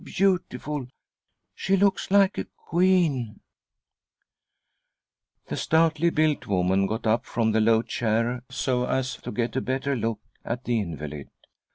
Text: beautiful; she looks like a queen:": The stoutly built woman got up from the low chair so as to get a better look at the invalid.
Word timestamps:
beautiful; 0.03 0.87
she 1.53 1.77
looks 1.77 2.09
like 2.09 2.35
a 2.39 2.47
queen:": 2.57 3.39
The 5.45 5.55
stoutly 5.55 6.09
built 6.09 6.47
woman 6.47 6.87
got 6.87 7.05
up 7.05 7.23
from 7.23 7.51
the 7.51 7.61
low 7.61 7.83
chair 7.83 8.41
so 8.49 8.85
as 8.87 9.17
to 9.17 9.31
get 9.31 9.55
a 9.55 9.61
better 9.61 9.95
look 9.95 10.19
at 10.43 10.63
the 10.63 10.79
invalid. 10.79 11.27